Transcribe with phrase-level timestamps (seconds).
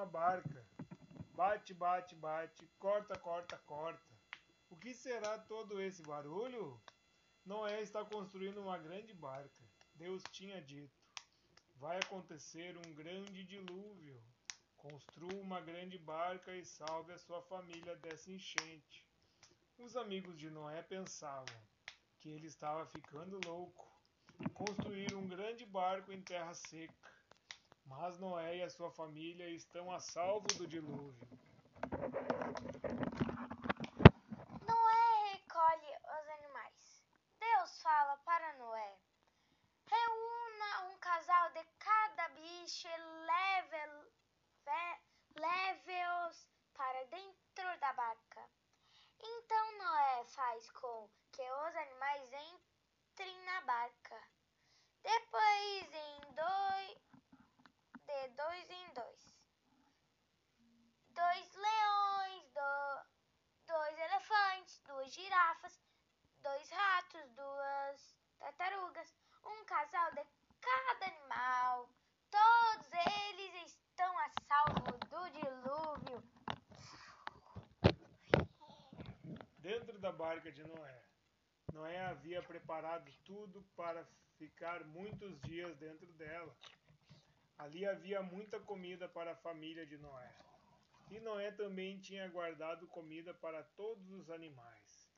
[0.00, 0.66] uma barca.
[1.34, 4.02] Bate, bate, bate, corta, corta, corta.
[4.70, 6.80] O que será todo esse barulho?
[7.44, 9.62] Noé está construindo uma grande barca.
[9.94, 10.98] Deus tinha dito:
[11.76, 14.18] vai acontecer um grande dilúvio.
[14.78, 19.06] Construa uma grande barca e salve a sua família dessa enchente.
[19.76, 21.60] Os amigos de Noé pensavam
[22.18, 23.86] que ele estava ficando louco.
[24.54, 27.19] Construir um grande barco em terra seca.
[27.90, 31.28] Mas Noé e a sua família estão a salvo do dilúvio.
[34.66, 37.04] Noé recolhe os animais.
[37.38, 38.96] Deus fala para Noé:
[39.86, 44.20] reúna um casal de cada bicho e leve-os
[45.34, 46.00] leve
[46.74, 48.48] para dentro da barca.
[49.20, 54.22] Então Noé faz com que os animais entrem na barca.
[55.02, 56.79] Depois, em dois,
[58.40, 59.38] dois em dois,
[61.10, 62.70] dois leões, do,
[63.66, 65.78] dois elefantes, duas girafas,
[66.42, 70.24] dois ratos, duas tartarugas, um casal de
[70.60, 71.90] cada animal.
[72.30, 76.22] Todos eles estão a salvo do dilúvio.
[79.58, 81.02] Dentro da barca de Noé.
[81.74, 84.02] Noé havia preparado tudo para
[84.38, 86.56] ficar muitos dias dentro dela.
[87.62, 90.34] Ali havia muita comida para a família de Noé.
[91.10, 95.12] E Noé também tinha guardado comida para todos os animais: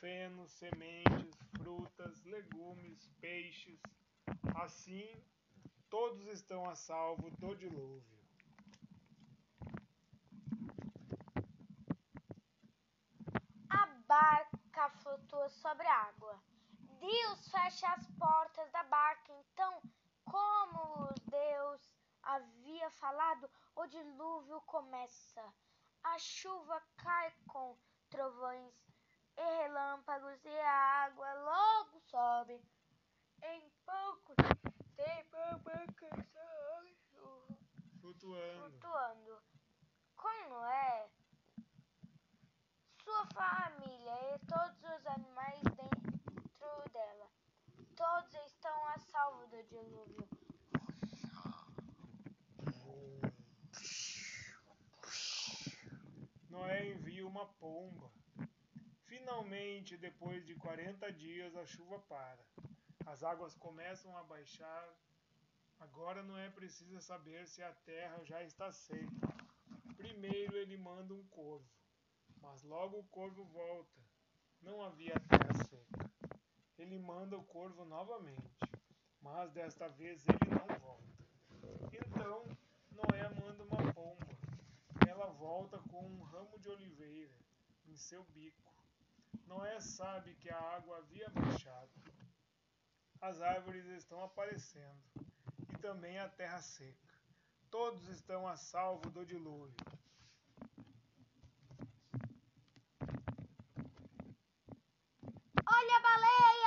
[0.00, 3.82] feno, sementes, frutas, legumes, peixes.
[4.54, 5.10] Assim,
[5.90, 8.18] todos estão a salvo do dilúvio.
[13.70, 16.40] A barca flutua sobre a água.
[17.00, 19.82] Deus fecha as portas da barca, então,
[20.24, 21.98] como Deus
[22.88, 25.42] havia falado, o dilúvio começa.
[26.02, 27.76] A chuva cai com
[28.08, 28.74] trovões
[29.36, 32.60] e relâmpagos e a água logo sobe.
[33.42, 34.34] Em pouco
[34.96, 36.38] tempo a barca está
[38.00, 38.70] Flutuando.
[38.70, 39.42] flutuando.
[40.16, 41.10] Com Noé,
[43.04, 47.30] sua família e todos os animais dentro dela.
[47.94, 50.28] Todos estão a salvo do dilúvio.
[56.50, 58.10] Noé envia uma pomba.
[59.04, 62.44] Finalmente, depois de 40 dias, a chuva para.
[63.06, 64.86] As águas começam a baixar.
[65.80, 69.28] Agora Noé precisa saber se a terra já está seca.
[69.96, 71.68] Primeiro ele manda um corvo,
[72.40, 74.00] mas logo o corvo volta.
[74.60, 76.10] Não havia terra seca.
[76.76, 78.58] Ele manda o corvo novamente,
[79.20, 81.08] mas desta vez ele não volta.
[81.92, 82.44] Então
[82.92, 84.26] Noé manda uma pomba.
[85.08, 87.34] Ela volta com um ramo de oliveira
[87.86, 88.70] em seu bico.
[89.46, 91.90] Noé sabe que a água havia baixado.
[93.20, 95.02] As árvores estão aparecendo
[95.72, 97.08] e também a terra seca.
[97.70, 99.74] Todos estão a salvo do dilúvio.
[105.66, 106.58] Olha a baleia!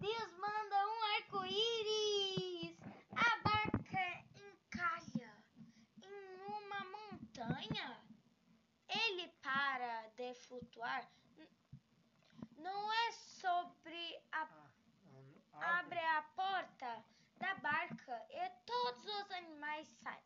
[0.00, 2.78] Deus manda um arco-íris!
[3.12, 5.32] A barca encalha
[6.02, 8.02] em uma montanha.
[8.88, 10.08] Ele para
[11.36, 11.48] N-
[12.56, 14.48] Não é sobre a
[15.54, 17.04] Ah, abre a porta
[17.36, 20.24] da barca e todos os animais saem.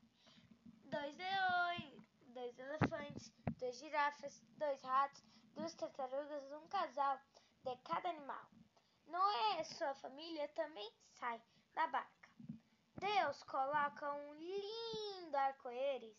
[0.84, 1.94] Dois leões,
[2.28, 5.24] dois elefantes, duas girafas, dois ratos,
[5.54, 7.18] duas tartarugas, um casal
[7.64, 8.46] de cada animal.
[9.06, 11.42] Noé e sua família também saem
[11.74, 12.30] da barca.
[13.00, 16.16] Deus coloca um lindo arco-íris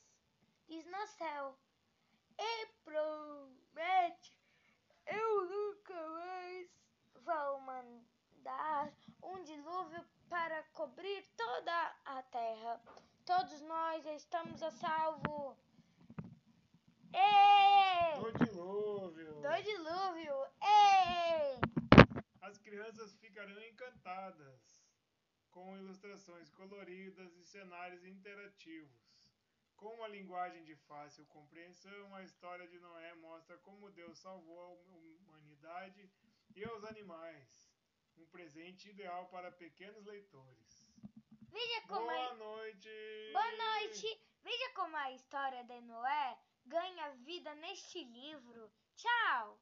[0.67, 1.57] diz no céu
[2.37, 2.67] e
[13.35, 15.57] Todos nós estamos a salvo.
[17.13, 18.21] Ei!
[18.21, 19.33] Do dilúvio.
[19.41, 20.35] Do dilúvio.
[20.63, 21.59] Ei!
[22.41, 24.81] As crianças ficarão encantadas
[25.51, 29.03] com ilustrações coloridas e cenários interativos.
[29.75, 34.69] Com uma linguagem de fácil compreensão, a história de Noé mostra como Deus salvou a
[34.69, 36.09] humanidade
[36.55, 37.69] e os animais.
[38.15, 40.84] Um presente ideal para pequenos leitores.
[44.85, 48.71] Como a história de Noé ganha vida neste livro.
[48.95, 49.59] Tchau!